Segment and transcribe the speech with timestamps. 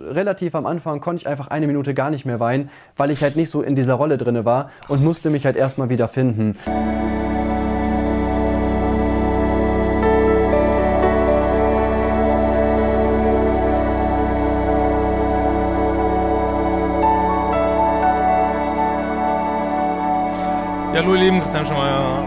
[0.00, 3.36] relativ am Anfang konnte ich einfach eine Minute gar nicht mehr weinen, weil ich halt
[3.36, 6.56] nicht so in dieser Rolle drinne war und musste mich halt erstmal wieder finden.
[20.92, 22.26] Ja, hallo ihr Lieben, Christian Schemeier,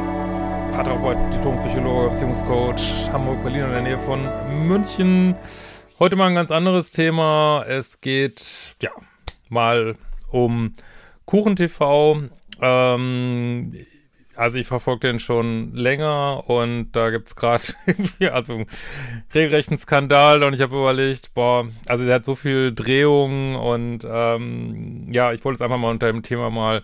[0.71, 4.21] Paartherapeut, Diplompsychologe, Beziehungscoach, Hamburg, Berlin in der Nähe von
[4.67, 5.35] München.
[5.99, 7.63] Heute mal ein ganz anderes Thema.
[7.67, 8.89] Es geht, ja,
[9.49, 9.95] mal
[10.31, 10.73] um
[11.27, 12.29] KuchenTV.
[12.59, 13.73] Ähm,
[14.35, 17.63] also ich verfolge den schon länger und da gibt's gerade
[18.31, 18.65] also einen
[19.35, 25.11] regelrechten Skandal und ich habe überlegt, boah, also der hat so viel Drehungen und ähm,
[25.11, 26.81] ja, ich wollte es einfach mal unter dem Thema mal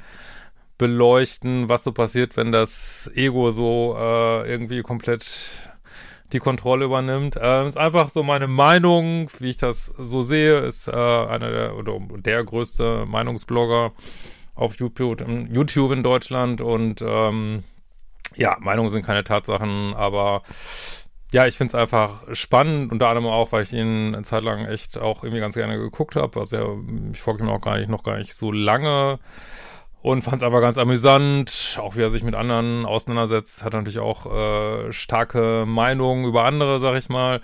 [0.77, 5.49] beleuchten, was so passiert, wenn das Ego so äh, irgendwie komplett
[6.31, 7.35] die Kontrolle übernimmt.
[7.35, 11.75] Äh, ist einfach so meine Meinung, wie ich das so sehe, ist äh, einer der
[11.75, 13.91] oder der größte Meinungsblogger
[14.55, 17.63] auf YouTube, YouTube in Deutschland und ähm,
[18.35, 20.43] ja, Meinungen sind keine Tatsachen, aber
[21.31, 24.65] ja, ich finde es einfach spannend, unter anderem auch, weil ich ihn eine Zeit lang
[24.65, 26.39] echt auch irgendwie ganz gerne geguckt habe.
[26.39, 26.63] Also ja,
[27.11, 29.19] ich folge ihm auch gar nicht, noch gar nicht so lange
[30.01, 33.99] und fand es aber ganz amüsant, auch wie er sich mit anderen auseinandersetzt, hat natürlich
[33.99, 37.41] auch äh, starke Meinungen über andere, sag ich mal.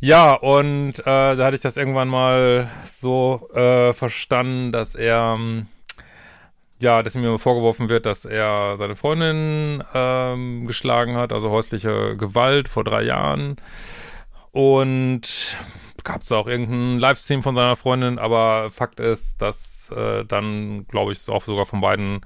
[0.00, 5.66] Ja, und äh, da hatte ich das irgendwann mal so äh, verstanden, dass er, ähm,
[6.78, 12.68] ja, dass ihm vorgeworfen wird, dass er seine Freundin ähm, geschlagen hat, also häusliche Gewalt
[12.68, 13.56] vor drei Jahren.
[14.52, 15.56] Und
[16.04, 21.12] gab es auch irgendeinen Livestream von seiner Freundin, aber Fakt ist, dass äh, dann, glaube
[21.12, 22.20] ich, auch sogar von beiden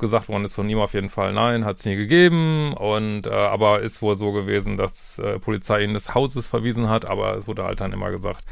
[0.00, 2.72] gesagt worden ist von ihm auf jeden Fall, nein, hat es nie gegeben.
[2.72, 7.04] Und äh, aber ist wohl so gewesen, dass äh, Polizei ihn des Hauses verwiesen hat,
[7.04, 8.44] aber es wurde halt dann immer gesagt,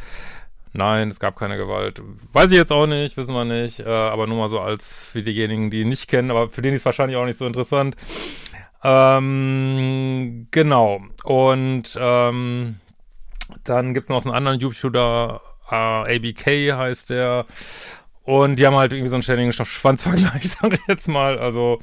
[0.72, 2.02] nein, es gab keine Gewalt.
[2.32, 5.22] Weiß ich jetzt auch nicht, wissen wir nicht, äh, aber nur mal so als für
[5.22, 7.96] diejenigen, die ihn nicht kennen, aber für den ist es wahrscheinlich auch nicht so interessant.
[8.84, 11.00] Ähm, genau.
[11.24, 12.76] Und ähm,
[13.64, 15.40] dann gibt's noch so einen anderen YouTuber,
[15.70, 17.46] äh, ABK heißt der.
[18.28, 21.38] Und die haben halt irgendwie so einen ständigen Schwanzvergleich, sag ich jetzt mal.
[21.38, 21.78] Also,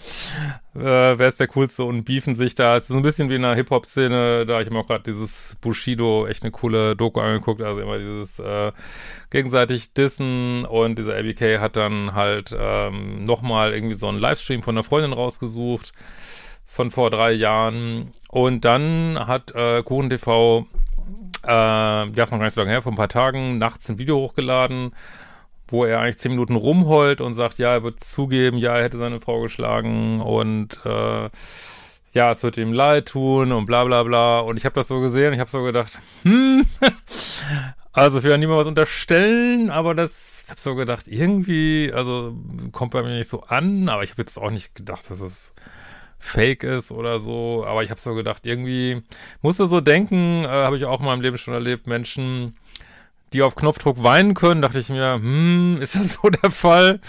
[0.75, 2.75] äh, wer ist der Coolste und beefen sich da.
[2.75, 4.45] Es ist so ein bisschen wie in der Hip-Hop-Szene.
[4.45, 7.63] Da ich mir auch gerade dieses Bushido, echt eine coole Doku angeguckt.
[7.63, 8.73] Also immer dieses äh,
[9.31, 10.65] gegenseitig Dissen.
[10.65, 15.13] Und dieser ABK hat dann halt ähm, nochmal irgendwie so einen Livestream von einer Freundin
[15.13, 15.93] rausgesucht.
[16.67, 18.11] Von vor drei Jahren.
[18.29, 20.67] Und dann hat äh, Kuchen TV,
[21.43, 23.97] äh, ja, ist noch gar nicht so lange her, vor ein paar Tagen, nachts ein
[23.97, 24.91] Video hochgeladen
[25.67, 28.97] wo er eigentlich zehn Minuten rumheult und sagt, ja, er wird zugeben, ja, er hätte
[28.97, 31.29] seine Frau geschlagen und äh,
[32.15, 34.39] ja, es wird ihm leid tun und bla bla bla.
[34.39, 36.65] Und ich habe das so gesehen, ich habe so gedacht, hm,
[37.91, 42.33] also ich will ja niemand was unterstellen, aber das, ich habe so gedacht, irgendwie, also
[42.71, 45.53] kommt bei mir nicht so an, aber ich habe jetzt auch nicht gedacht, dass es
[46.17, 49.03] fake ist oder so, aber ich habe so gedacht, irgendwie
[49.41, 52.55] musste so denken, äh, habe ich auch in meinem Leben schon erlebt, Menschen,
[53.33, 56.99] die auf Knopfdruck weinen können, dachte ich mir, hm, ist das so der Fall?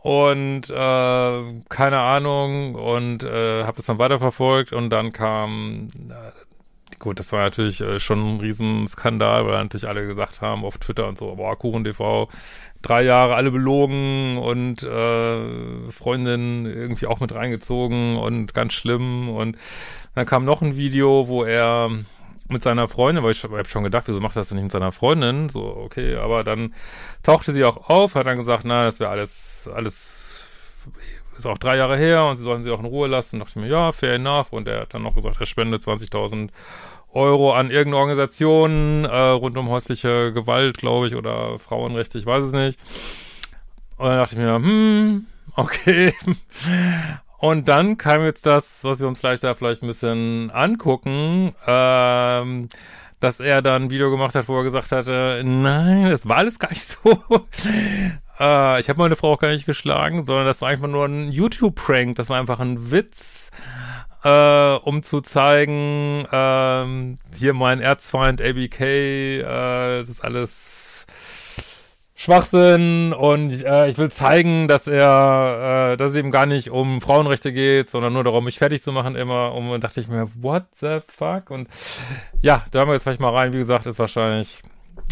[0.00, 7.18] Und äh, keine Ahnung und äh, habe das dann weiterverfolgt und dann kam, äh, gut,
[7.18, 11.18] das war natürlich äh, schon ein Riesenskandal, weil natürlich alle gesagt haben auf Twitter und
[11.18, 12.28] so, boah, KuchenTV,
[12.82, 19.56] drei Jahre alle belogen und äh, Freundin irgendwie auch mit reingezogen und ganz schlimm und
[20.14, 21.90] dann kam noch ein Video, wo er
[22.48, 24.92] mit seiner Freundin, weil ich habe schon gedacht, wieso macht das denn nicht mit seiner
[24.92, 25.48] Freundin?
[25.48, 26.74] So, okay, aber dann
[27.22, 30.48] tauchte sie auch auf, hat dann gesagt, na, das wäre alles, alles
[31.36, 33.36] ist auch drei Jahre her und sie sollen sie auch in Ruhe lassen.
[33.36, 34.52] Und dachte ich mir, ja, fair enough.
[34.52, 36.50] Und er hat dann noch gesagt, er spendet 20.000
[37.12, 42.44] Euro an irgendeine Organisation äh, rund um häusliche Gewalt, glaube ich, oder Frauenrechte, ich weiß
[42.44, 42.78] es nicht.
[43.96, 46.12] Und dann dachte ich mir, hm, okay.
[47.38, 52.68] Und dann kam jetzt das, was wir uns vielleicht da vielleicht ein bisschen angucken, ähm,
[53.20, 56.58] dass er dann ein Video gemacht hat, wo er gesagt hatte, nein, das war alles
[56.58, 57.12] gar nicht so.
[58.40, 61.30] äh, ich habe meine Frau auch gar nicht geschlagen, sondern das war einfach nur ein
[61.30, 63.50] YouTube-Prank, das war einfach ein Witz,
[64.24, 69.42] äh, um zu zeigen, äh, hier mein Erzfeind ABK, äh,
[70.00, 70.77] das ist alles
[72.20, 77.00] Schwachsinn und äh, ich will zeigen, dass er, äh, dass es eben gar nicht um
[77.00, 79.54] Frauenrechte geht, sondern nur darum, mich fertig zu machen immer.
[79.54, 81.50] Und dachte ich mir, what the fuck?
[81.50, 81.68] Und
[82.42, 83.52] ja, da haben wir jetzt vielleicht mal rein.
[83.52, 84.58] Wie gesagt, ist wahrscheinlich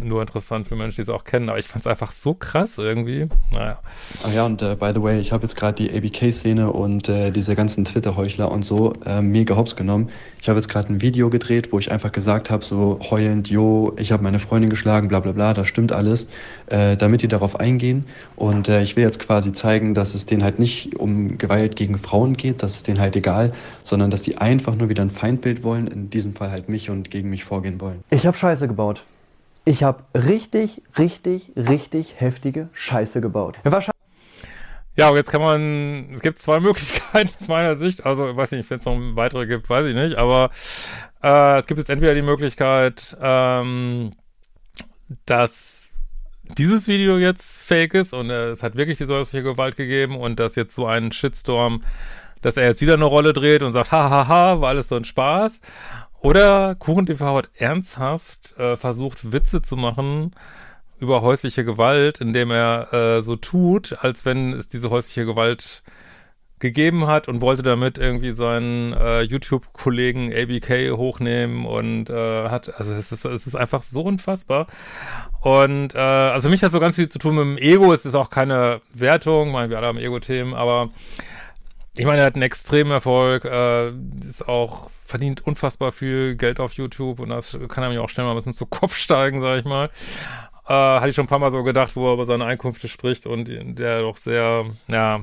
[0.03, 1.49] nur interessant für Menschen, die es auch kennen.
[1.49, 3.29] Aber ich fand es einfach so krass irgendwie.
[3.53, 3.79] Naja.
[4.25, 7.31] Ach ja, und äh, by the way, ich habe jetzt gerade die ABK-Szene und äh,
[7.31, 10.11] diese ganzen Twitter-Heuchler und so äh, mega hops genommen.
[10.41, 13.95] Ich habe jetzt gerade ein Video gedreht, wo ich einfach gesagt habe, so heulend, yo,
[13.97, 16.29] ich habe meine Freundin geschlagen, bla bla bla, das stimmt alles,
[16.67, 18.05] äh, damit die darauf eingehen.
[18.37, 21.99] Und äh, ich will jetzt quasi zeigen, dass es denen halt nicht um Gewalt gegen
[21.99, 23.53] Frauen geht, dass es denen halt egal,
[23.83, 27.11] sondern dass die einfach nur wieder ein Feindbild wollen, in diesem Fall halt mich und
[27.11, 28.05] gegen mich vorgehen wollen.
[28.11, 29.05] Ich habe Scheiße gebaut.
[29.69, 33.59] Ich habe richtig, richtig, richtig heftige Scheiße gebaut.
[34.95, 38.07] Ja, und jetzt kann man, es gibt zwei Möglichkeiten aus meiner Sicht.
[38.07, 40.19] Also, ich weiß nicht, wenn es noch weitere gibt, weiß ich nicht.
[40.19, 40.51] Aber
[41.21, 44.13] äh, es gibt jetzt entweder die Möglichkeit, ähm,
[45.27, 45.89] dass
[46.57, 50.39] dieses Video jetzt fake ist und äh, es hat wirklich die solche Gewalt gegeben und
[50.39, 51.83] dass jetzt so ein Shitstorm,
[52.41, 55.61] dass er jetzt wieder eine Rolle dreht und sagt, hahaha, war alles so ein Spaß.
[56.27, 60.35] Oder KuchenTV hat ernsthaft äh, versucht, Witze zu machen
[60.99, 65.85] über häusliche Gewalt, indem er äh, so tut, als wenn es diese häusliche Gewalt
[66.59, 72.93] gegeben hat und wollte damit irgendwie seinen äh, YouTube-Kollegen ABK hochnehmen und äh, hat, also
[72.93, 74.67] es ist, es ist einfach so unfassbar.
[75.43, 77.93] Und äh, also für mich hat so ganz viel zu tun mit dem Ego.
[77.93, 80.91] Es ist auch keine Wertung, meine, wir alle haben Ego-Themen, aber
[81.97, 83.91] ich meine, er hat einen extremen Erfolg, äh,
[84.27, 88.27] ist auch verdient unfassbar viel Geld auf YouTube und das kann er mir auch schnell
[88.27, 89.91] mal ein bisschen zu Kopf steigen, sag ich mal.
[90.67, 93.27] Äh, hatte ich schon ein paar Mal so gedacht, wo er über seine Einkünfte spricht
[93.27, 95.21] und der doch sehr, ja,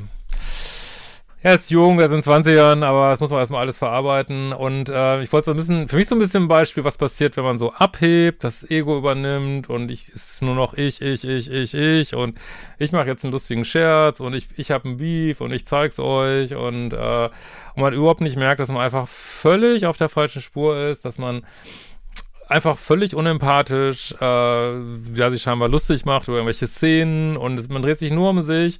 [1.44, 4.54] er ist jung, er ist in 20ern, aber das muss man erstmal alles verarbeiten.
[4.54, 6.98] Und äh, ich wollte so ein bisschen, für mich so ein bisschen ein Beispiel, was
[6.98, 11.28] passiert, wenn man so abhebt, das Ego übernimmt und ich ist nur noch ich, ich,
[11.28, 12.40] ich, ich, ich und
[12.80, 16.00] ich mache jetzt einen lustigen Scherz und ich, ich habe einen Beef und ich zeig's
[16.00, 17.30] euch und, äh,
[17.76, 21.18] und man überhaupt nicht merkt, dass man einfach völlig auf der falschen Spur ist, dass
[21.18, 21.46] man
[22.48, 27.98] einfach völlig unempathisch, äh, ja, sich scheinbar lustig macht über irgendwelche Szenen und man dreht
[28.00, 28.80] sich nur um sich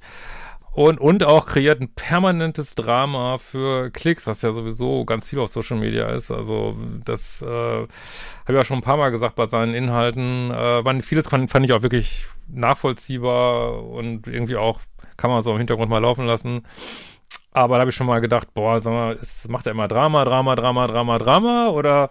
[0.74, 5.48] und, und auch kreiert ein permanentes Drama für Klicks, was ja sowieso ganz viel auf
[5.48, 6.32] Social Media ist.
[6.32, 7.88] Also das äh, habe
[8.48, 10.50] ich ja schon ein paar Mal gesagt bei seinen Inhalten.
[10.50, 14.80] Äh, waren vieles fand, fand ich auch wirklich nachvollziehbar und irgendwie auch
[15.16, 16.62] kann man so im Hintergrund mal laufen lassen.
[17.52, 20.24] Aber da habe ich schon mal gedacht, boah, sag mal, ist, macht er immer Drama,
[20.24, 21.68] Drama, Drama, Drama, Drama?
[21.68, 22.10] Oder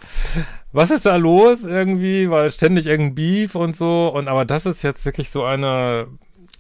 [0.72, 2.30] was ist da los irgendwie?
[2.30, 4.08] Weil ständig irgendein Beef und so.
[4.08, 6.08] Und aber das ist jetzt wirklich so eine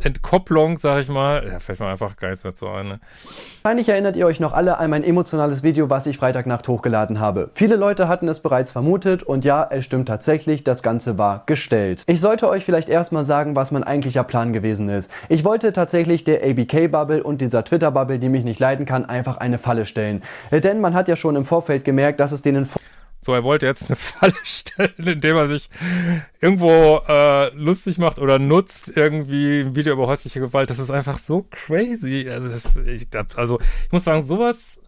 [0.02, 1.48] Entkopplung, sag ich mal.
[1.48, 2.88] Ja, fällt mir einfach gar nichts mehr zu ein.
[2.88, 3.00] Ne?
[3.62, 7.52] Wahrscheinlich erinnert ihr euch noch alle an mein emotionales Video, was ich Freitagnacht hochgeladen habe.
[7.54, 12.04] Viele Leute hatten es bereits vermutet und ja, es stimmt tatsächlich, das Ganze war gestellt.
[12.08, 15.12] Ich sollte euch vielleicht erstmal sagen, was mein eigentlicher Plan gewesen ist.
[15.30, 19.58] Ich wollte tatsächlich der ABK-Bubble und dieser Twitter-Bubble, die mich nicht leiden kann, einfach eine
[19.58, 20.24] Falle stellen.
[20.52, 22.68] Denn man hat ja schon im Vorfeld gemerkt, dass es denen
[23.24, 25.70] so, er wollte jetzt eine Falle stellen, indem er sich
[26.42, 30.70] irgendwo äh, lustig macht oder nutzt irgendwie ein Video über häusliche Gewalt.
[30.70, 32.28] Das ist einfach so crazy.
[32.30, 34.82] Also, das, ich, also ich muss sagen, sowas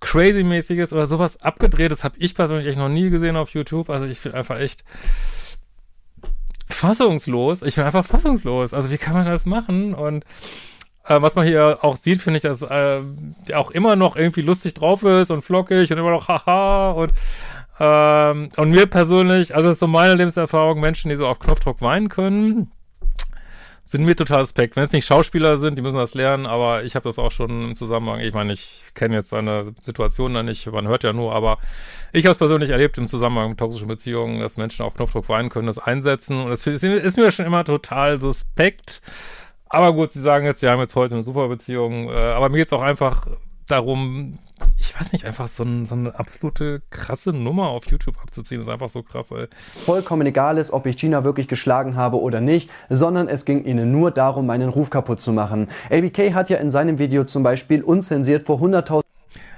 [0.00, 3.88] crazy-mäßiges oder sowas abgedrehtes habe ich persönlich echt noch nie gesehen auf YouTube.
[3.88, 4.84] Also ich bin einfach echt
[6.68, 7.62] fassungslos.
[7.62, 8.74] Ich bin einfach fassungslos.
[8.74, 9.94] Also wie kann man das machen?
[9.94, 10.24] Und
[11.06, 13.00] äh, was man hier auch sieht, finde ich, dass äh,
[13.54, 17.12] auch immer noch irgendwie lustig drauf ist und flockig und immer noch haha und
[17.80, 21.80] ähm, und mir persönlich, also das ist so meine Lebenserfahrung, Menschen, die so auf Knopfdruck
[21.80, 22.70] weinen können,
[23.82, 24.76] sind mir total suspekt.
[24.76, 27.70] Wenn es nicht Schauspieler sind, die müssen das lernen, aber ich habe das auch schon
[27.70, 31.34] im Zusammenhang, ich meine, ich kenne jetzt seine Situation da nicht, man hört ja nur,
[31.34, 31.58] aber
[32.12, 35.50] ich habe es persönlich erlebt im Zusammenhang mit toxischen Beziehungen, dass Menschen auf Knopfdruck weinen
[35.50, 39.02] können, das einsetzen und das ist, mir schon immer total suspekt.
[39.74, 42.08] Aber gut, sie sagen jetzt, sie haben jetzt heute eine super Beziehung.
[42.08, 43.26] Äh, aber mir geht es auch einfach
[43.66, 44.38] darum,
[44.78, 48.68] ich weiß nicht, einfach so, ein, so, eine absolute krasse Nummer auf YouTube abzuziehen, ist
[48.68, 49.48] einfach so krass, ey.
[49.84, 53.90] Vollkommen egal ist, ob ich Gina wirklich geschlagen habe oder nicht, sondern es ging ihnen
[53.90, 55.68] nur darum, meinen Ruf kaputt zu machen.
[55.90, 59.00] ABK hat ja in seinem Video zum Beispiel unzensiert vor 100.000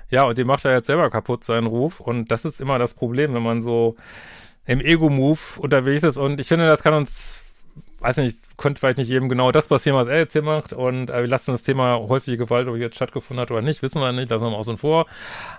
[0.08, 2.00] ja, und den macht er jetzt selber kaputt, seinen Ruf.
[2.00, 3.96] Und das ist immer das Problem, wenn man so
[4.64, 6.16] im Ego-Move unterwegs ist.
[6.16, 7.42] Und ich finde, das kann uns
[8.06, 10.72] weiß nicht, könnte vielleicht nicht jedem genau das passieren, was er jetzt hier macht.
[10.72, 14.00] Und äh, wir lassen das Thema häusliche Gewalt, ob jetzt stattgefunden hat oder nicht, wissen
[14.00, 15.06] wir nicht, lassen wir mal außen vor.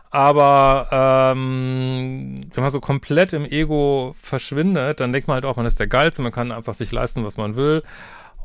[0.09, 0.87] Aber
[1.35, 5.79] ähm, wenn man so komplett im Ego verschwindet, dann denkt man halt auch, man ist
[5.79, 7.83] der Geilste, man kann einfach sich leisten, was man will.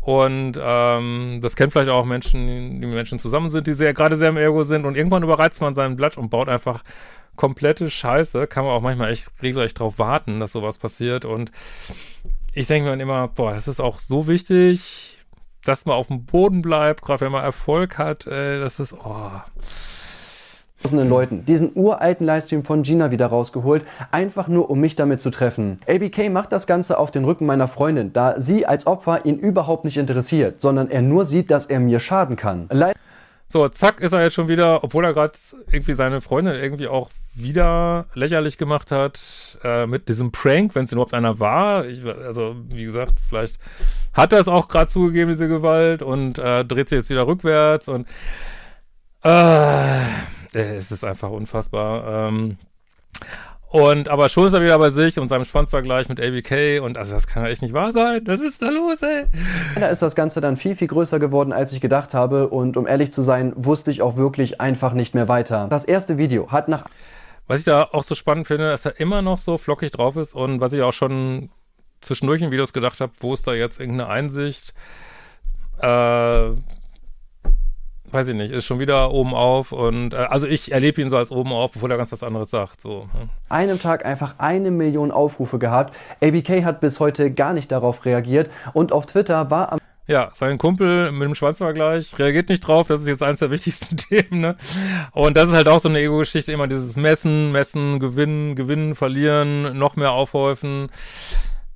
[0.01, 4.17] Und ähm, das kennt vielleicht auch Menschen, die mit Menschen zusammen sind, die sehr gerade
[4.17, 4.85] sehr im Ego sind.
[4.85, 6.83] Und irgendwann überreizt man sein Blatt und baut einfach
[7.37, 8.49] komplette Scheiße.
[8.49, 11.25] Kann man auch manchmal echt regelrecht drauf warten, dass sowas passiert.
[11.25, 11.53] Und
[12.55, 15.19] ich denke mir dann immer, boah, das ist auch so wichtig,
[15.65, 19.31] dass man auf dem Boden bleibt, gerade wenn man Erfolg hat, äh, das ist, oh.
[20.91, 25.79] Leuten diesen uralten Livestream von Gina wieder rausgeholt, einfach nur um mich damit zu treffen.
[25.87, 29.85] ABK macht das Ganze auf den Rücken meiner Freundin, da sie als Opfer ihn überhaupt
[29.85, 32.69] nicht interessiert, sondern er nur sieht, dass er mir schaden kann.
[32.73, 32.93] Le
[33.53, 35.35] so, zack, ist er jetzt schon wieder, obwohl er gerade
[35.71, 40.93] irgendwie seine Freundin irgendwie auch wieder lächerlich gemacht hat, äh, mit diesem Prank, wenn es
[40.93, 41.87] überhaupt einer war.
[41.87, 43.59] Ich, also, wie gesagt, vielleicht
[44.15, 47.89] hat er es auch gerade zugegeben, diese Gewalt, und äh, dreht sich jetzt wieder rückwärts
[47.89, 48.09] und
[49.23, 50.01] äh,
[50.55, 52.29] es ist einfach unfassbar.
[52.29, 52.57] Ähm,
[53.73, 57.13] und aber schon ist er wieder bei sich und seinem Schwanzvergleich mit ABK und also
[57.13, 58.21] das kann ja echt nicht wahr sein.
[58.27, 59.25] Was ist da los, ey?
[59.81, 62.49] Da ist das Ganze dann viel, viel größer geworden, als ich gedacht habe.
[62.49, 65.69] Und um ehrlich zu sein, wusste ich auch wirklich einfach nicht mehr weiter.
[65.71, 66.85] Das erste Video hat nach.
[67.47, 70.35] Was ich da auch so spannend finde, dass er immer noch so flockig drauf ist
[70.35, 71.49] und was ich auch schon
[72.03, 74.75] zwischendurch in Videos gedacht habe, wo ist da jetzt irgendeine Einsicht?
[75.81, 76.51] Äh,
[78.13, 81.17] weiß ich nicht, ist schon wieder oben auf und äh, also ich erlebe ihn so
[81.17, 82.81] als oben auf, bevor er ganz was anderes sagt.
[82.81, 83.09] So.
[83.15, 83.29] Ne?
[83.49, 85.95] Einem Tag einfach eine Million Aufrufe gehabt.
[86.23, 89.79] ABK hat bis heute gar nicht darauf reagiert und auf Twitter war am
[90.09, 92.89] ja, sein Kumpel mit dem Schwanzvergleich reagiert nicht drauf.
[92.89, 94.57] Das ist jetzt eines der wichtigsten Themen, ne?
[95.13, 96.53] Und das ist halt auch so eine Ego-Geschichte.
[96.53, 100.89] Immer dieses Messen, Messen, Gewinnen, Gewinnen, Verlieren, noch mehr aufhäufen.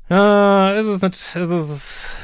[0.08, 2.16] Ja, ist es nicht, ist es,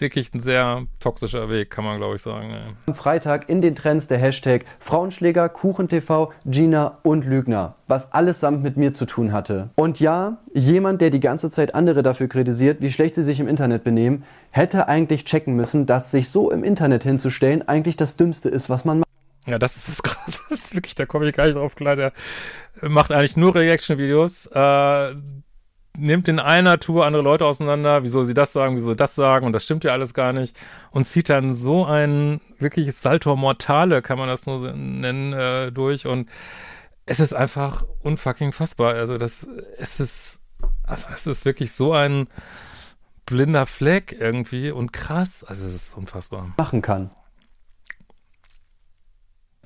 [0.00, 2.50] wirklich ein sehr toxischer Weg, kann man glaube ich sagen.
[2.50, 2.60] Ja.
[2.86, 8.76] Am Freitag in den Trends der Hashtag Frauenschläger, KuchenTV, Gina und Lügner, was allesamt mit
[8.76, 9.70] mir zu tun hatte.
[9.76, 13.48] Und ja, jemand, der die ganze Zeit andere dafür kritisiert, wie schlecht sie sich im
[13.48, 18.48] Internet benehmen, hätte eigentlich checken müssen, dass sich so im Internet hinzustellen eigentlich das Dümmste
[18.48, 19.06] ist, was man macht.
[19.46, 20.40] Ja, das ist das Krasse.
[20.48, 21.96] Das ist wirklich, da komme ich gar nicht drauf klar.
[21.96, 22.12] Der
[22.82, 24.46] macht eigentlich nur Reaction-Videos.
[24.46, 25.14] Äh,
[25.98, 29.52] nimmt in einer Tour andere Leute auseinander, wieso sie das sagen, wieso das sagen und
[29.52, 30.56] das stimmt ja alles gar nicht
[30.90, 36.06] und zieht dann so ein wirkliches Salto Mortale, kann man das nur nennen, äh, durch
[36.06, 36.28] und
[37.06, 38.94] es ist einfach unfucking fassbar.
[38.94, 39.46] Also das,
[39.78, 40.44] es ist,
[40.82, 42.26] also das ist wirklich so ein
[43.24, 45.44] blinder Fleck irgendwie und krass.
[45.44, 46.52] Also es ist unfassbar.
[46.56, 47.10] Machen kann.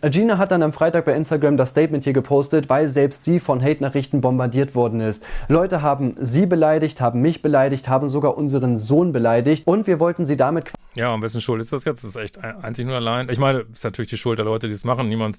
[0.03, 3.63] Gina hat dann am Freitag bei Instagram das Statement hier gepostet, weil selbst sie von
[3.63, 5.23] Hate-Nachrichten bombardiert worden ist.
[5.49, 10.25] Leute haben sie beleidigt, haben mich beleidigt, haben sogar unseren Sohn beleidigt und wir wollten
[10.25, 10.73] sie damit.
[10.95, 12.03] Ja, am besten Schuld ist das jetzt.
[12.03, 13.29] Das ist echt einzig nur allein.
[13.29, 15.09] Ich meine, ist natürlich die Schuld der Leute, die es machen.
[15.09, 15.39] Niemand.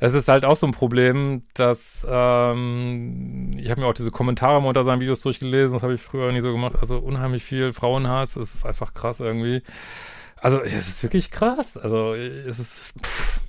[0.00, 4.60] Es ist halt auch so ein Problem, dass ähm, ich habe mir auch diese Kommentare
[4.60, 5.74] mal unter seinen Videos durchgelesen.
[5.76, 6.76] Das habe ich früher nie so gemacht.
[6.80, 8.36] Also unheimlich viel Frauenhass.
[8.36, 9.62] Es ist einfach krass irgendwie.
[10.36, 11.78] Also es ist wirklich krass.
[11.78, 12.92] Also es ist.
[13.00, 13.43] Pff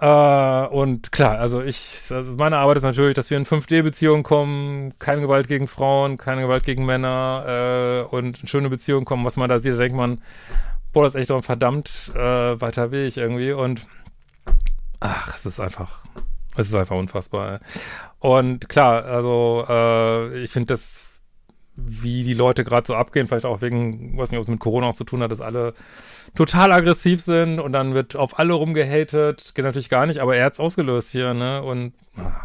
[0.00, 4.98] äh, und klar, also ich, also meine Arbeit ist natürlich, dass wir in 5D-Beziehungen kommen,
[4.98, 9.26] keine Gewalt gegen Frauen, keine Gewalt gegen Männer äh, und schöne Beziehungen kommen.
[9.26, 10.22] Was man da sieht, da denkt man,
[10.94, 12.18] boah, das ist echt doch ein verdammt äh,
[12.60, 13.52] weiter Weg irgendwie.
[13.52, 13.82] Und
[15.00, 15.98] ach, es ist einfach,
[16.56, 17.60] es ist einfach unfassbar.
[18.20, 21.09] Und klar, also äh, ich finde das,
[21.86, 24.88] wie die Leute gerade so abgehen, vielleicht auch wegen, weiß nicht, ob es mit Corona
[24.88, 25.74] auch zu tun hat, dass alle
[26.34, 29.52] total aggressiv sind und dann wird auf alle rumgehatet.
[29.54, 31.62] Geht natürlich gar nicht, aber er hat's ausgelöst hier, ne?
[31.62, 32.44] Und ah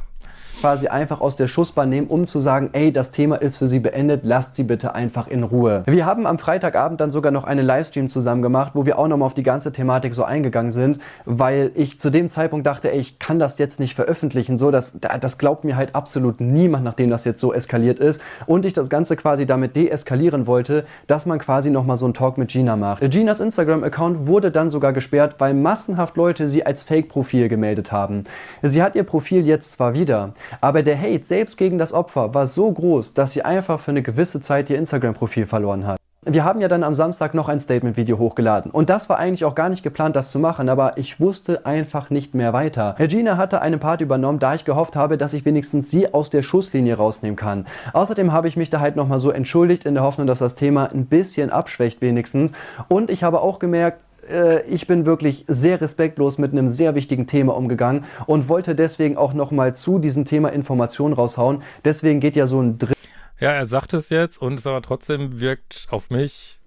[0.59, 3.79] quasi einfach aus der Schussbahn nehmen, um zu sagen, ey, das Thema ist für sie
[3.79, 5.83] beendet, lasst sie bitte einfach in Ruhe.
[5.85, 9.27] Wir haben am Freitagabend dann sogar noch einen Livestream zusammen gemacht, wo wir auch nochmal
[9.27, 13.19] auf die ganze Thematik so eingegangen sind, weil ich zu dem Zeitpunkt dachte, ey, ich
[13.19, 17.25] kann das jetzt nicht veröffentlichen, so, das, das glaubt mir halt absolut niemand, nachdem das
[17.25, 21.69] jetzt so eskaliert ist und ich das Ganze quasi damit deeskalieren wollte, dass man quasi
[21.69, 23.09] nochmal so einen Talk mit Gina macht.
[23.11, 28.25] Ginas Instagram-Account wurde dann sogar gesperrt, weil massenhaft Leute sie als Fake-Profil gemeldet haben.
[28.61, 32.47] Sie hat ihr Profil jetzt zwar wieder, aber der Hate selbst gegen das Opfer war
[32.47, 35.97] so groß, dass sie einfach für eine gewisse Zeit ihr Instagram-Profil verloren hat.
[36.27, 38.71] Wir haben ja dann am Samstag noch ein Statement-Video hochgeladen.
[38.71, 42.09] Und das war eigentlich auch gar nicht geplant, das zu machen, aber ich wusste einfach
[42.09, 42.95] nicht mehr weiter.
[42.97, 46.41] Regina hatte einen Part übernommen, da ich gehofft habe, dass ich wenigstens sie aus der
[46.41, 47.67] Schusslinie rausnehmen kann.
[47.93, 50.89] Außerdem habe ich mich da halt nochmal so entschuldigt in der Hoffnung, dass das Thema
[50.91, 52.53] ein bisschen abschwächt wenigstens.
[52.87, 57.27] Und ich habe auch gemerkt, äh, ich bin wirklich sehr respektlos mit einem sehr wichtigen
[57.27, 61.63] Thema umgegangen und wollte deswegen auch nochmal zu diesem Thema Informationen raushauen.
[61.83, 62.97] Deswegen geht ja so ein Dritt.
[63.39, 66.59] Ja, er sagt es jetzt und es aber trotzdem wirkt auf mich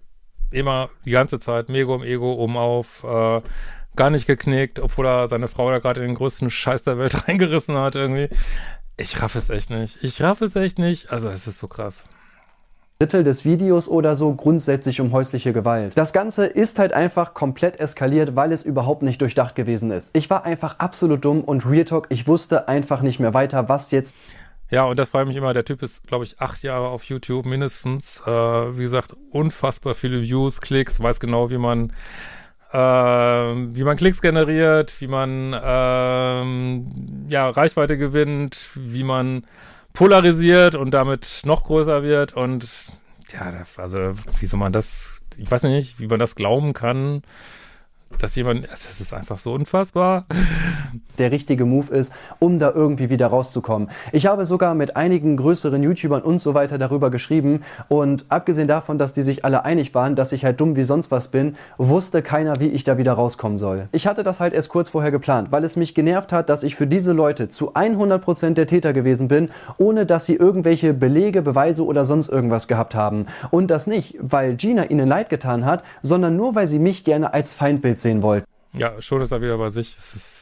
[0.51, 3.41] immer die ganze Zeit mega im Ego um auf, äh,
[3.97, 7.29] gar nicht geknickt, obwohl er seine Frau da gerade in den größten Scheiß der Welt
[7.29, 8.29] reingerissen hat irgendwie.
[8.97, 10.03] Ich raff es echt nicht.
[10.03, 11.11] Ich raff es echt nicht.
[11.11, 12.03] Also es ist so krass.
[13.01, 15.97] Drittel des Videos oder so grundsätzlich um häusliche Gewalt.
[15.97, 20.11] Das Ganze ist halt einfach komplett eskaliert, weil es überhaupt nicht durchdacht gewesen ist.
[20.15, 23.93] Ich war einfach absolut dumm und Real Talk, ich wusste einfach nicht mehr weiter, was
[23.93, 24.17] jetzt.
[24.69, 25.55] Ja, und das freut mich immer.
[25.55, 28.21] Der Typ ist, glaube ich, acht Jahre auf YouTube mindestens.
[28.27, 31.93] Äh, wie gesagt, unfassbar viele Views, Klicks, weiß genau, wie man
[32.73, 39.45] äh, wie man Klicks generiert, wie man ähm, ja Reichweite gewinnt, wie man
[39.99, 42.69] polarisiert und damit noch größer wird und
[43.33, 47.23] ja, also wie soll man das, ich weiß nicht, wie man das glauben kann,
[48.19, 50.27] dass jemand, das ist einfach so unfassbar.
[51.19, 53.91] Der richtige Move ist, um da irgendwie wieder rauszukommen.
[54.13, 58.99] Ich habe sogar mit einigen größeren YouTubern und so weiter darüber geschrieben und abgesehen davon,
[58.99, 62.23] dass die sich alle einig waren, dass ich halt dumm wie sonst was bin, wusste
[62.23, 63.89] keiner, wie ich da wieder rauskommen soll.
[63.93, 66.77] Ich hatte das halt erst kurz vorher geplant, weil es mich genervt hat, dass ich
[66.77, 71.85] für diese Leute zu 100% der Täter gewesen bin, ohne dass sie irgendwelche Belege, Beweise
[71.85, 73.27] oder sonst irgendwas gehabt haben.
[73.51, 77.35] Und das nicht, weil Gina ihnen leid getan hat, sondern nur, weil sie mich gerne
[77.35, 78.47] als Feindbild sehen wollten.
[78.73, 79.97] Ja, schon ist er wieder bei sich.
[79.97, 80.39] Das ist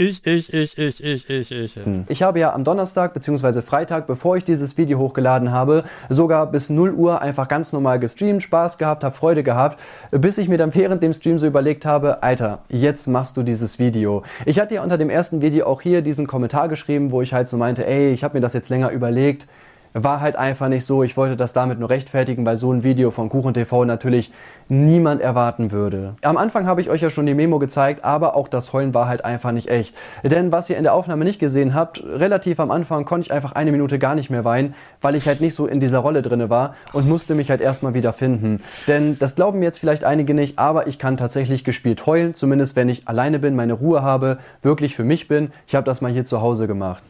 [0.00, 1.74] ich, ich, ich, ich, ich, ich, ich.
[1.74, 2.04] Hm.
[2.06, 3.62] Ich habe ja am Donnerstag bzw.
[3.62, 8.44] Freitag, bevor ich dieses Video hochgeladen habe, sogar bis 0 Uhr einfach ganz normal gestreamt,
[8.44, 9.80] Spaß gehabt, habe Freude gehabt,
[10.12, 13.80] bis ich mir dann während dem Stream so überlegt habe, Alter, jetzt machst du dieses
[13.80, 14.22] Video.
[14.46, 17.48] Ich hatte ja unter dem ersten Video auch hier diesen Kommentar geschrieben, wo ich halt
[17.48, 19.48] so meinte, ey, ich habe mir das jetzt länger überlegt
[19.94, 21.02] war halt einfach nicht so.
[21.02, 24.32] Ich wollte das damit nur rechtfertigen, weil so ein Video von Kuchen TV natürlich
[24.68, 26.14] niemand erwarten würde.
[26.22, 29.08] Am Anfang habe ich euch ja schon die Memo gezeigt, aber auch das Heulen war
[29.08, 29.94] halt einfach nicht echt.
[30.22, 33.52] Denn was ihr in der Aufnahme nicht gesehen habt, relativ am Anfang konnte ich einfach
[33.52, 36.50] eine Minute gar nicht mehr weinen, weil ich halt nicht so in dieser Rolle drinne
[36.50, 38.60] war und musste mich halt erstmal wieder finden.
[38.86, 42.76] Denn das glauben mir jetzt vielleicht einige nicht, aber ich kann tatsächlich gespielt heulen, zumindest
[42.76, 45.50] wenn ich alleine bin, meine Ruhe habe, wirklich für mich bin.
[45.66, 47.02] Ich habe das mal hier zu Hause gemacht.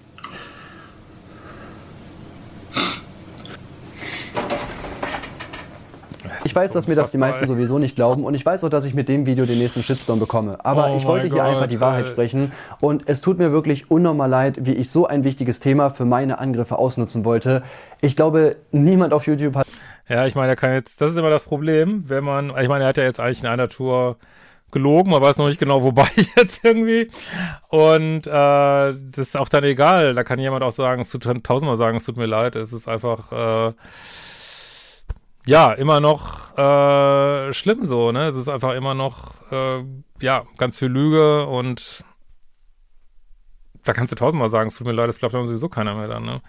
[6.49, 8.87] Ich weiß, dass mir das die meisten sowieso nicht glauben und ich weiß auch, dass
[8.87, 10.65] ich mit dem Video den nächsten Shitstorm bekomme.
[10.65, 14.31] Aber oh ich wollte hier einfach die Wahrheit sprechen und es tut mir wirklich unnormal
[14.31, 17.63] leid, wie ich so ein wichtiges Thema für meine Angriffe ausnutzen wollte.
[18.01, 19.67] Ich glaube, niemand auf YouTube hat.
[20.09, 22.85] Ja, ich meine, er kann jetzt, das ist immer das Problem, wenn man, ich meine,
[22.85, 24.17] er hat ja jetzt eigentlich in einer Tour
[24.73, 27.11] gelogen, man weiß noch nicht genau, wobei jetzt irgendwie.
[27.69, 30.15] Und äh, das ist auch dann egal.
[30.15, 32.57] Da kann jemand auch sagen, es tut tausendmal sagen, es tut mir leid.
[32.57, 33.73] Es ist einfach äh,
[35.49, 38.27] ja, immer noch äh, schlimm so, ne?
[38.27, 39.83] Es ist einfach immer noch, äh,
[40.21, 42.05] ja, ganz viel Lüge und
[43.83, 46.09] da kannst du tausendmal sagen, es tut mir leid, das glaubt dann sowieso keiner mehr
[46.09, 46.43] dann, ne?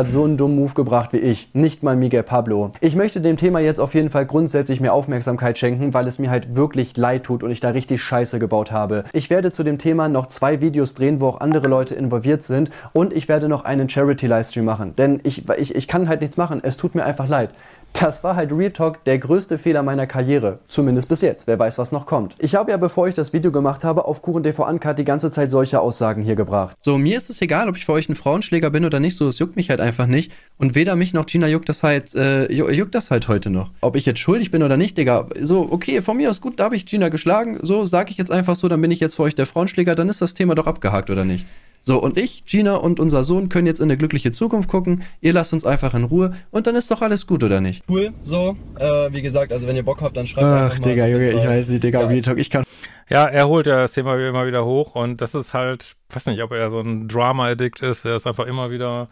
[0.00, 2.72] hat so einen dummen Move gebracht wie ich, nicht mal Miguel Pablo.
[2.80, 6.30] Ich möchte dem Thema jetzt auf jeden Fall grundsätzlich mehr Aufmerksamkeit schenken, weil es mir
[6.30, 9.04] halt wirklich leid tut und ich da richtig Scheiße gebaut habe.
[9.12, 12.70] Ich werde zu dem Thema noch zwei Videos drehen, wo auch andere Leute involviert sind
[12.94, 16.60] und ich werde noch einen Charity-Livestream machen, denn ich, ich, ich kann halt nichts machen,
[16.62, 17.50] es tut mir einfach leid.
[17.92, 20.60] Das war halt Real Talk der größte Fehler meiner Karriere.
[20.68, 21.46] Zumindest bis jetzt.
[21.46, 22.34] Wer weiß, was noch kommt.
[22.38, 25.30] Ich habe ja, bevor ich das Video gemacht habe, auf Kuchen TV Uncut die ganze
[25.30, 26.76] Zeit solche Aussagen hier gebracht.
[26.80, 29.18] So, mir ist es egal, ob ich für euch ein Frauenschläger bin oder nicht.
[29.18, 30.32] So, es juckt mich halt einfach nicht.
[30.56, 33.70] Und weder mich noch Gina juckt das halt, äh, juckt das halt heute noch.
[33.82, 35.26] Ob ich jetzt schuldig bin oder nicht, Digga.
[35.38, 37.58] So, okay, von mir aus gut, da habe ich Gina geschlagen.
[37.60, 39.94] So, sage ich jetzt einfach so, dann bin ich jetzt für euch der Frauenschläger.
[39.94, 41.46] Dann ist das Thema doch abgehakt, oder nicht?
[41.82, 45.02] So, und ich, Gina und unser Sohn können jetzt in eine glückliche Zukunft gucken.
[45.20, 47.82] Ihr lasst uns einfach in Ruhe und dann ist doch alles gut, oder nicht?
[47.88, 48.56] Cool, so.
[48.78, 50.88] Äh, wie gesagt, also wenn ihr Bock habt, dann schreibt Ach, einfach mal.
[50.88, 52.10] Digga, Junge, ich weiß nicht, Digga, ja.
[52.10, 52.64] wie Talk, ich kann.
[53.08, 56.42] Ja, er holt ja das Thema immer wieder hoch und das ist halt, weiß nicht,
[56.42, 58.04] ob er so ein Drama-Addict ist.
[58.04, 59.08] Er ist einfach immer wieder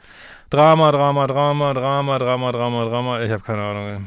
[0.51, 3.23] Drama, Drama, Drama, Drama, Drama, Drama, Drama.
[3.23, 4.07] Ich habe keine Ahnung.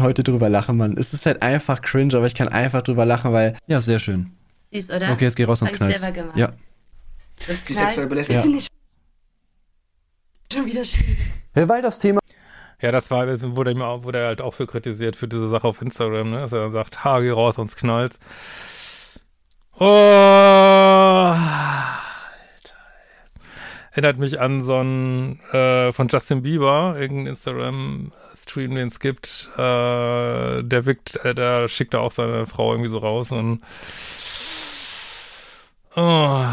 [0.00, 0.96] Heute drüber lachen, Mann.
[0.98, 4.30] Es ist halt einfach cringe, aber ich kann einfach drüber lachen, weil, ja, sehr schön.
[4.70, 5.12] Siehst, oder?
[5.12, 6.00] Okay, jetzt geh raus, sonst knallt.
[6.34, 6.50] Ja.
[7.68, 8.44] Die sexuell belästigt.
[8.44, 8.60] Ja.
[10.52, 11.18] Schon wieder schwierig.
[11.54, 12.20] Weil das Thema
[12.84, 15.80] ja, das war, wurde, ihm, wurde er halt auch für kritisiert, für diese Sache auf
[15.80, 16.40] Instagram, ne?
[16.40, 18.18] dass er dann sagt, ha, geh raus, sonst knallt.
[19.78, 21.40] Oh, Alter.
[23.92, 29.48] Erinnert mich an so einen äh, von Justin Bieber, irgendeinen Instagram-Stream, den es gibt.
[29.54, 33.62] Äh, der wirkt, äh, der schickt da auch seine Frau irgendwie so raus und
[35.96, 36.44] oh.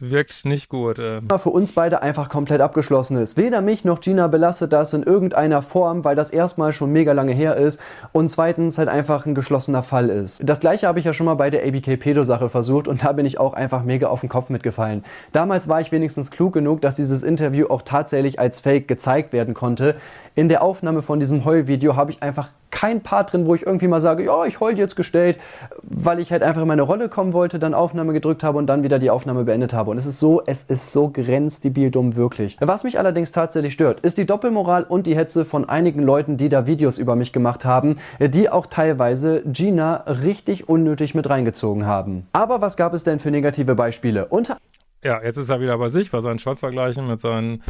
[0.00, 0.98] Wirkt nicht gut.
[0.98, 1.20] Äh.
[1.38, 3.36] Für uns beide einfach komplett abgeschlossen ist.
[3.36, 7.32] Weder mich noch Gina belastet das in irgendeiner Form, weil das erstmal schon mega lange
[7.32, 7.80] her ist
[8.12, 10.42] und zweitens halt einfach ein geschlossener Fall ist.
[10.44, 13.40] Das gleiche habe ich ja schon mal bei der ABK-Pedo-Sache versucht und da bin ich
[13.40, 15.04] auch einfach mega auf den Kopf mitgefallen.
[15.32, 19.54] Damals war ich wenigstens klug genug, dass dieses Interview auch tatsächlich als Fake gezeigt werden
[19.54, 19.96] konnte.
[20.34, 23.88] In der Aufnahme von diesem Heulvideo habe ich einfach kein Part drin, wo ich irgendwie
[23.88, 25.38] mal sage, ja, ich heul jetzt gestellt,
[25.82, 28.84] weil ich halt einfach in meine Rolle kommen wollte, dann Aufnahme gedrückt habe und dann
[28.84, 29.90] wieder die Aufnahme beendet habe.
[29.90, 32.58] Und es ist so, es ist so grenzdebil dumm, wirklich.
[32.60, 36.50] Was mich allerdings tatsächlich stört, ist die Doppelmoral und die Hetze von einigen Leuten, die
[36.50, 42.26] da Videos über mich gemacht haben, die auch teilweise Gina richtig unnötig mit reingezogen haben.
[42.34, 44.26] Aber was gab es denn für negative Beispiele?
[44.26, 44.58] Unter
[45.02, 47.62] ja, jetzt ist er wieder bei sich, bei seinen Schwanzvergleichen mit seinen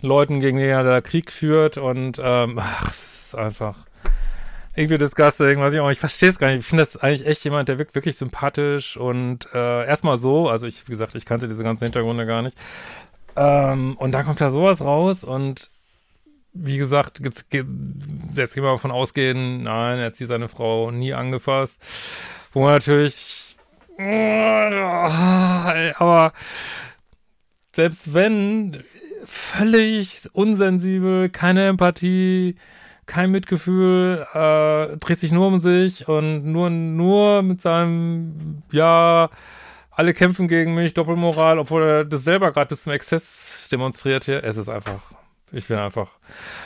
[0.00, 3.86] Leuten, gegen die er da Krieg führt und ähm, ach, es ist einfach
[4.74, 6.60] irgendwie disgusting, weiß ich auch, ich verstehe es gar nicht.
[6.60, 10.66] Ich finde das eigentlich echt jemand, der wirkt wirklich sympathisch und äh, erstmal so, also
[10.66, 12.56] ich, wie gesagt, ich kannte diese ganzen Hintergründe gar nicht.
[13.36, 15.70] Ähm, und dann kommt da sowas raus und
[16.54, 21.14] wie gesagt, jetzt, jetzt gehen wir davon ausgehen, nein, er hat sie seine Frau nie
[21.14, 21.82] angefasst.
[22.52, 23.56] Wo man natürlich,
[25.98, 26.32] aber
[27.74, 28.84] selbst wenn,
[29.24, 32.56] völlig unsensibel, keine Empathie,
[33.06, 39.28] kein Mitgefühl, äh, dreht sich nur um sich und nur, nur mit seinem, ja,
[39.90, 44.42] alle kämpfen gegen mich, Doppelmoral, obwohl er das selber gerade bis zum Exzess demonstriert hier.
[44.42, 45.00] Es ist einfach,
[45.50, 46.10] ich bin einfach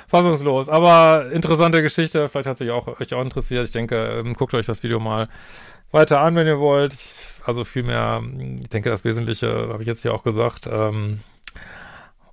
[0.09, 0.69] fassungslos.
[0.69, 3.67] Aber interessante Geschichte, vielleicht hat sich auch euch auch interessiert.
[3.67, 5.29] Ich denke, ähm, guckt euch das Video mal
[5.91, 6.95] weiter an, wenn ihr wollt.
[6.95, 8.23] Ich, also vielmehr,
[8.61, 10.69] ich denke, das Wesentliche habe ich jetzt hier auch gesagt.
[10.71, 11.21] Ähm,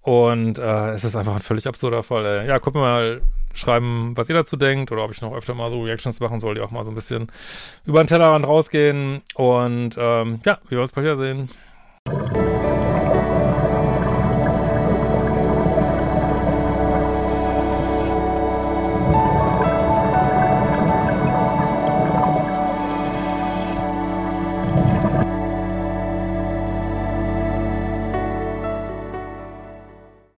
[0.01, 2.25] und äh, es ist einfach ein völlig absurder Fall.
[2.25, 2.47] Ey.
[2.47, 3.21] Ja, wir mal
[3.53, 6.55] schreiben, was ihr dazu denkt oder ob ich noch öfter mal so Reactions machen soll,
[6.55, 7.27] die auch mal so ein bisschen
[7.85, 9.21] über den Tellerrand rausgehen.
[9.35, 11.49] Und ähm, ja, wir werden uns bald wiedersehen.